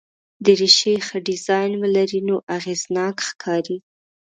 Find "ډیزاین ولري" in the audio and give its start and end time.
1.27-2.21